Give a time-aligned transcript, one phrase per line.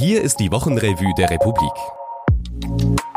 [0.00, 1.74] Hier ist die Wochenrevue der Republik.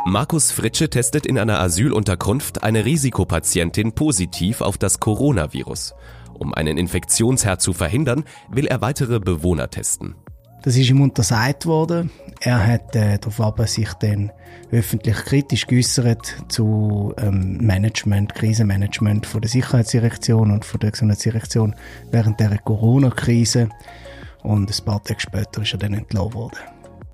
[0.05, 5.95] Markus Fritsche testet in einer Asylunterkunft eine Risikopatientin positiv auf das Coronavirus.
[6.33, 10.15] Um einen Infektionsherd zu verhindern, will er weitere Bewohner testen.
[10.63, 12.11] Das ist ihm untersagt worden.
[12.41, 14.33] Er hat äh, darauf sich dann
[14.69, 21.75] öffentlich kritisch geäußert zu ähm, Management, Krisenmanagement von der Sicherheitsdirektion und von der Gesundheitsdirektion
[22.11, 23.69] während der Corona-Krise.
[24.41, 26.72] Und ein paar Tage später ist er dann entlassen worden.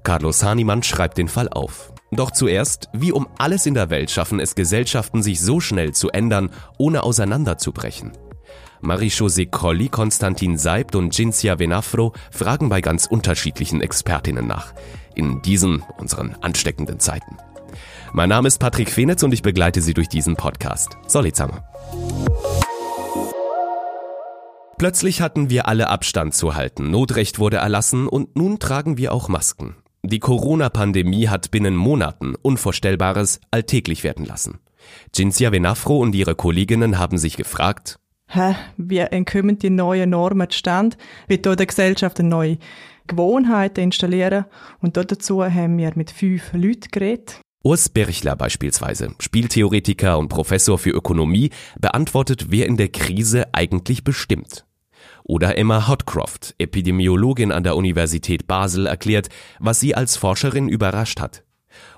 [0.10, 1.94] Carlos Hahnemann schreibt den Fall auf.
[2.09, 6.09] Doch zuerst, wie um alles in der Welt schaffen es Gesellschaften, sich so schnell zu
[6.09, 8.14] ändern, ohne auseinanderzubrechen.
[8.81, 14.73] Marie-José Colli, Konstantin Seibt und Cinzia Venafro fragen bei ganz unterschiedlichen Expertinnen nach.
[15.14, 17.38] In diesen, unseren ansteckenden Zeiten.
[18.12, 20.98] Mein Name ist Patrick Fenitz und ich begleite Sie durch diesen Podcast.
[21.05, 21.64] Solizama.
[24.80, 29.30] Plötzlich hatten wir alle Abstand zu halten, Notrecht wurde erlassen und nun tragen wir auch
[29.30, 29.76] Masken.
[30.03, 34.59] Die Corona-Pandemie hat binnen Monaten Unvorstellbares alltäglich werden lassen.
[35.14, 38.00] Cinzia Venafro und ihre Kolleginnen haben sich gefragt,
[38.31, 40.95] Hä, wie kommen die neuen Normen zustande?
[41.27, 42.58] Wie in der Gesellschaft eine neue
[43.08, 44.45] Gewohnheiten installieren?
[44.81, 47.42] Und dazu haben wir mit fünf Leuten geredet.
[47.64, 51.50] Urs Birchler beispielsweise, Spieltheoretiker und Professor für Ökonomie,
[51.81, 54.66] beantwortet, wer in der Krise eigentlich bestimmt.
[55.30, 61.44] Oder Emma Hotcroft, Epidemiologin an der Universität Basel, erklärt, was sie als Forscherin überrascht hat.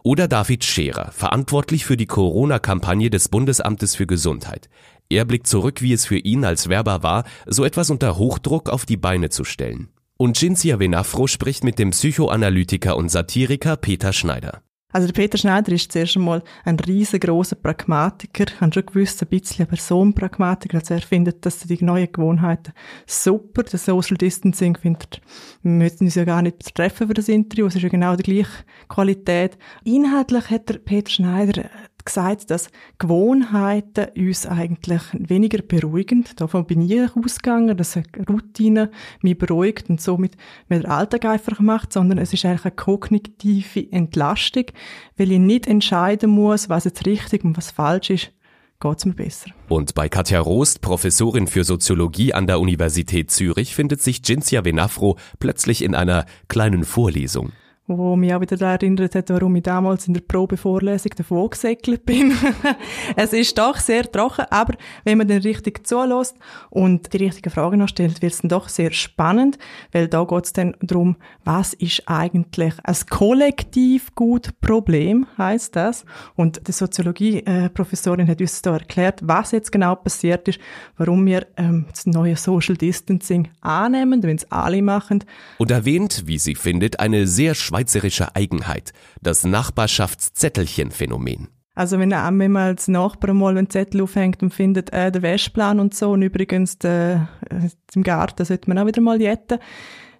[0.04, 4.70] Oder David Scherer, verantwortlich für die Corona-Kampagne des Bundesamtes für Gesundheit.
[5.10, 8.86] Er blickt zurück, wie es für ihn als Werber war, so etwas unter Hochdruck auf
[8.86, 9.88] die Beine zu stellen.
[10.18, 14.62] Und Cinzia Venafro spricht mit dem Psychoanalytiker und Satiriker Peter Schneider.
[14.92, 19.68] Also der Peter Schneider ist zuerst einmal ein riesengroßer Pragmatiker, hat schon gewusst, ein bisschen
[19.68, 20.80] Personenpragmatiker.
[20.80, 22.74] Also er findet, dass die neuen Gewohnheiten
[23.06, 23.64] super.
[23.64, 25.22] Das Social Distancing findet,
[25.64, 28.24] wir müssen uns ja gar nicht treffen für das Interview, es ist ja genau die
[28.24, 29.58] gleiche Qualität.
[29.84, 31.70] Inhaltlich hat der Peter Schneider
[32.06, 36.26] gesagt, dass Gewohnheiten uns eigentlich weniger beruhigen.
[36.36, 38.92] Davon bin ich ausgegangen, dass eine Routine
[39.22, 40.36] mich beruhigt und somit
[40.70, 44.66] mir den Alltag einfacher macht, sondern es ist eigentlich eine kognitive Entlastung,
[45.18, 48.32] weil ich nicht entscheiden muss, was jetzt richtig und was falsch ist,
[48.80, 49.52] geht's mir besser.
[49.70, 55.18] Und bei Katja Rost, Professorin für Soziologie an der Universität Zürich, findet sich Cinzia Venafro
[55.40, 57.52] plötzlich in einer kleinen Vorlesung
[57.98, 62.06] wo mich auch wieder daran erinnert hat, warum ich damals in der Probevorlesung davon gesäckelt
[62.06, 62.34] bin.
[63.16, 66.36] es ist doch sehr trocken, aber wenn man dann richtig zulässt
[66.70, 69.58] und die richtigen Fragen noch stellt, wird es dann doch sehr spannend,
[69.92, 76.06] weil da geht es dann darum, was ist eigentlich ein kollektiv gut Problem, heißt das.
[76.36, 80.60] Und die Soziologie-Professorin hat uns da erklärt, was jetzt genau passiert ist,
[80.98, 85.24] warum wir ähm, das neue Social Distancing annehmen, wenn es alle machen.
[85.58, 91.50] Und erwähnt, wie sie findet, eine sehr schweizerische Eigenheit, das Nachbarschaftszettelchen-Phänomen.
[91.74, 95.80] Also wenn er einmal als Nachbar mal einen Zettel aufhängt und findet äh, der Wäschplan
[95.80, 99.60] und so und übrigens der, äh, im Garten sollte man auch wieder mal jetten,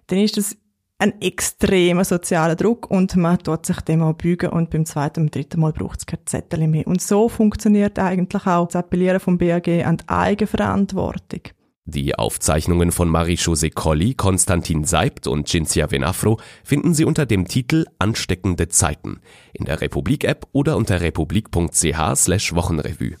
[0.06, 0.56] dann ist das
[0.98, 5.34] ein extremer sozialer Druck und man tut sich dem auch bügen und beim zweiten und
[5.34, 6.86] dritten Mal braucht es kein Zettel mehr.
[6.86, 11.42] Und so funktioniert eigentlich auch das Appellieren vom BAG an die Eigenverantwortung.
[11.84, 17.86] Die Aufzeichnungen von Marie-José Colli, Konstantin Seibt und Cinzia Venafro finden Sie unter dem Titel
[17.98, 19.20] Ansteckende Zeiten
[19.52, 23.16] in der Republik-App oder unter republik.ch slash Wochenrevue.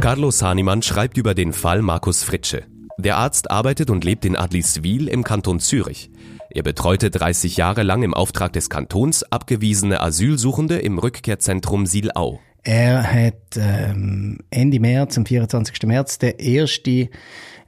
[0.00, 2.62] Carlos Hahnemann schreibt über den Fall Markus Fritsche.
[2.98, 6.10] Der Arzt arbeitet und lebt in Adliswil im Kanton Zürich.
[6.54, 12.40] Er betreute 30 Jahre lang im Auftrag des Kantons abgewiesene Asylsuchende im Rückkehrzentrum Siilau.
[12.62, 15.82] Er hat ähm, Ende März, am 24.
[15.84, 17.08] März, der erste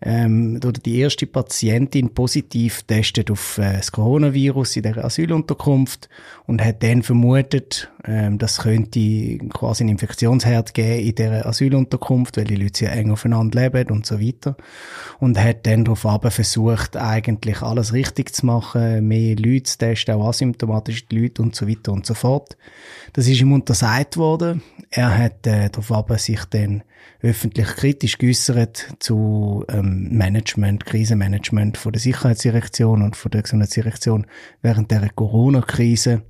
[0.06, 6.10] ähm, oder die erste Patientin positiv testet auf äh, das Coronavirus in der Asylunterkunft
[6.46, 12.44] und hat dann vermutet, ähm, das könnte quasi einen Infektionsherd geben in der Asylunterkunft, weil
[12.44, 14.58] die Leute sehr eng aufeinander leben und so weiter.
[15.20, 20.28] Und hat dann darauf versucht, eigentlich alles richtig zu machen, mehr Leute zu testen, auch
[20.28, 22.58] asymptomatische Leute und so weiter und so fort.
[23.14, 24.62] Das ist ihm untersagt worden.
[24.90, 26.82] Er hat äh, darauf sich dann
[27.20, 34.26] öffentlich kritisch geäußert zu ähm, Management, Krisenmanagement von der Sicherheitsdirektion und von der Gesundheitsdirektion
[34.62, 36.22] während der Corona-Krise.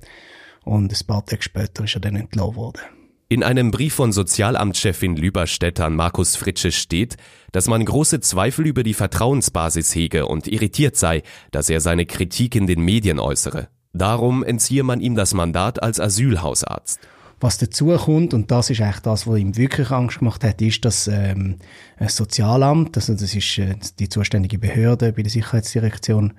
[0.63, 2.81] Und ein paar Tage später ist er dann entlassen worden.
[3.27, 7.17] In einem Brief von Sozialamtschefin Lüberstedt an Markus Fritsche steht,
[7.51, 12.53] dass man große Zweifel über die Vertrauensbasis hege und irritiert sei, dass er seine Kritik
[12.53, 13.67] in den Medien äußere.
[13.93, 16.99] Darum entziehe man ihm das Mandat als Asylhausarzt.
[17.39, 20.85] Was dazu kommt, und das ist eigentlich das, was ihm wirklich Angst gemacht hat, ist,
[20.85, 21.57] dass ähm,
[21.97, 26.33] ein Sozialamt, also das ist äh, die zuständige Behörde bei der Sicherheitsdirektion,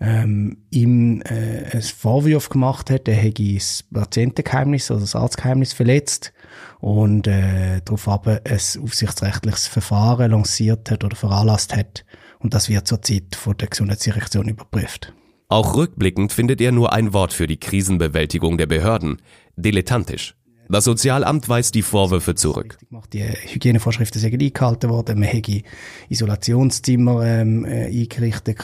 [0.00, 6.32] ähm, ihm äh, ein Vorwurf gemacht hat, er hätte das Patientengeheimnis, also das Arztgeheimnis verletzt
[6.80, 12.04] und äh, darauf aber ein aufsichtsrechtliches Verfahren lanciert hat oder veranlasst hat.
[12.40, 15.12] Und das wird zurzeit von der Gesundheitsdirektion überprüft.
[15.52, 19.20] Auch rückblickend findet er nur ein Wort für die Krisenbewältigung der Behörden.
[19.56, 20.34] Dilettantisch.
[20.70, 22.78] Das Sozialamt weist die Vorwürfe zurück.
[23.12, 25.20] Die Hygienevorschriften sind eingehalten worden.
[25.20, 25.60] Man hätte
[26.08, 28.60] Isolationszimmer ähm, äh, eingerichtet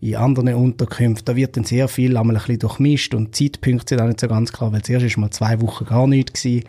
[0.00, 1.24] in anderen Unterkünften.
[1.24, 4.28] Da wird dann sehr viel einmal ein bisschen durchmischt und Zeitpunkte sind auch nicht so
[4.28, 6.68] ganz klar, weil zuerst ist mal zwei Wochen gar nichts gewesen.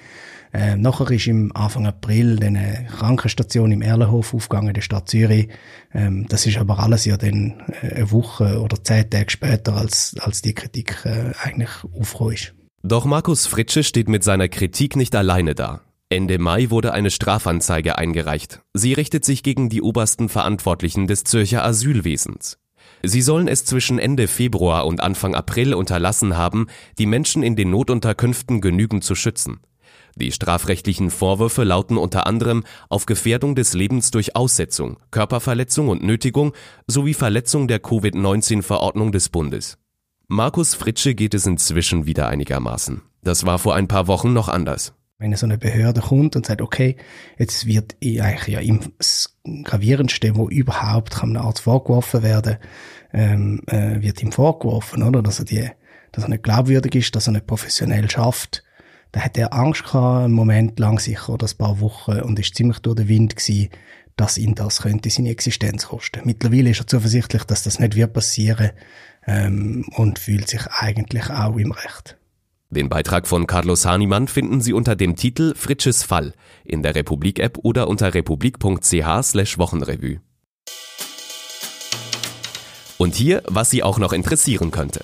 [0.54, 5.50] Äh, nachher ist im Anfang April eine Krankenstation im Erlenhof aufgegangen in der Stadt Zürich.
[5.94, 10.16] Ähm, das ist aber alles ja dann äh, eine Woche oder zehn Tage später, als,
[10.20, 12.54] als die Kritik äh, eigentlich aufgekommen ist.
[12.84, 15.82] Doch Markus Fritsche steht mit seiner Kritik nicht alleine da.
[16.10, 18.62] Ende Mai wurde eine Strafanzeige eingereicht.
[18.74, 22.60] Sie richtet sich gegen die obersten Verantwortlichen des Zürcher Asylwesens.
[23.02, 26.68] Sie sollen es zwischen Ende Februar und Anfang April unterlassen haben,
[27.00, 29.60] die Menschen in den Notunterkünften genügend zu schützen.
[30.15, 36.54] Die strafrechtlichen Vorwürfe lauten unter anderem auf Gefährdung des Lebens durch Aussetzung, Körperverletzung und Nötigung
[36.86, 39.77] sowie Verletzung der Covid-19-Verordnung des Bundes.
[40.27, 43.01] Markus Fritsche geht es inzwischen wieder einigermaßen.
[43.24, 44.94] Das war vor ein paar Wochen noch anders.
[45.18, 46.98] Wenn so eine Behörde kommt und sagt, okay,
[47.38, 48.59] jetzt wird eigentlich ja
[48.98, 52.57] das gravierendste, wo überhaupt einem Arzt vorgeworfen werden,
[53.13, 55.21] ähm, äh, wird ihm vorgeworfen, oder?
[55.21, 55.69] Dass er die,
[56.12, 58.63] dass er nicht glaubwürdig ist, dass er nicht professionell schafft,
[59.13, 62.56] da hat er Angst gehabt, einen Moment lang sicher oder ein paar Wochen und ist
[62.56, 63.69] ziemlich durch den Wind gewesen,
[64.15, 66.21] dass ihn das könnte seine Existenz kosten.
[66.25, 68.71] Mittlerweile ist er zuversichtlich, dass das nicht wird passieren
[69.25, 72.18] ähm, und fühlt sich eigentlich auch im Recht.
[72.71, 76.33] Den Beitrag von Carlos Hahnemann finden Sie unter dem Titel Fritsches Fall
[76.63, 80.21] in der Republik-App oder unter republik.ch slash Wochenrevue.
[82.98, 85.01] Und hier, was Sie auch noch interessieren könnte.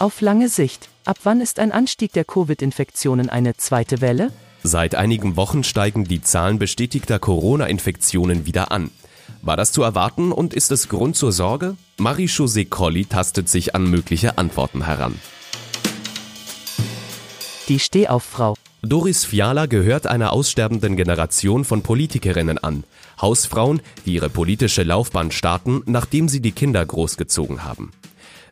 [0.00, 0.88] Auf lange Sicht.
[1.06, 4.32] Ab wann ist ein Anstieg der Covid-Infektionen eine zweite Welle?
[4.62, 8.90] Seit einigen Wochen steigen die Zahlen bestätigter Corona-Infektionen wieder an.
[9.42, 11.76] War das zu erwarten und ist es Grund zur Sorge?
[11.98, 15.20] Marie-José Colli tastet sich an mögliche Antworten heran.
[17.68, 18.54] Die Stehauffrau.
[18.80, 22.84] Doris Fiala gehört einer aussterbenden Generation von Politikerinnen an.
[23.20, 27.92] Hausfrauen, die ihre politische Laufbahn starten, nachdem sie die Kinder großgezogen haben.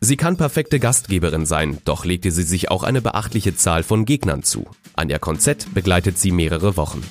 [0.03, 4.43] Sie kann perfekte Gastgeberin sein, doch legte sie sich auch eine beachtliche Zahl von Gegnern
[4.43, 4.67] zu.
[4.97, 7.01] Anja Konzett begleitet sie mehrere Wochen.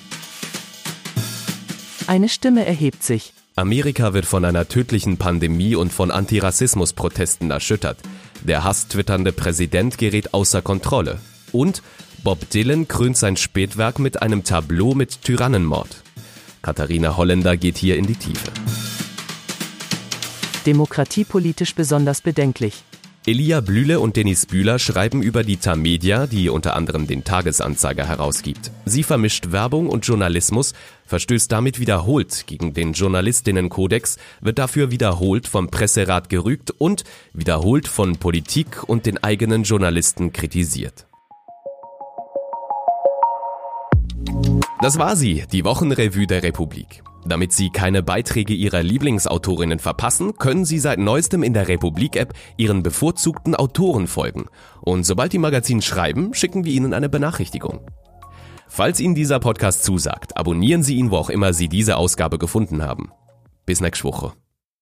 [2.07, 3.33] Eine Stimme erhebt sich.
[3.57, 7.97] Amerika wird von einer tödlichen Pandemie und von Antirassismusprotesten erschüttert.
[8.43, 11.19] Der hasstwitternde Präsident gerät außer Kontrolle.
[11.51, 11.83] Und
[12.23, 16.03] Bob Dylan krönt sein Spätwerk mit einem Tableau mit Tyrannenmord.
[16.61, 18.53] Katharina Holländer geht hier in die Tiefe
[20.63, 22.85] demokratiepolitisch besonders bedenklich.
[23.25, 28.73] Elia Blühle und Dennis Bühler schreiben über die Tamedia, die unter anderem den Tagesanzeiger herausgibt.
[28.85, 30.73] Sie vermischt Werbung und Journalismus,
[31.07, 38.17] verstößt damit wiederholt gegen den Journalistinnenkodex, wird dafür wiederholt vom Presserat gerügt und wiederholt von
[38.17, 41.07] Politik und den eigenen Journalisten kritisiert.
[44.81, 47.05] Das war sie, die Wochenrevue der Republik.
[47.25, 52.83] Damit Sie keine Beiträge Ihrer Lieblingsautorinnen verpassen, können Sie seit neuestem in der Republik-App Ihren
[52.83, 54.47] bevorzugten Autoren folgen.
[54.81, 57.81] Und sobald die Magazin schreiben, schicken wir Ihnen eine Benachrichtigung.
[58.69, 62.83] Falls Ihnen dieser Podcast zusagt, abonnieren Sie ihn, wo auch immer Sie diese Ausgabe gefunden
[62.83, 63.13] haben.
[63.67, 64.33] Bis nächste Woche.